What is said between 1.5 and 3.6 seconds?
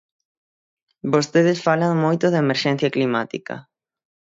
falan moito da emerxencia climática.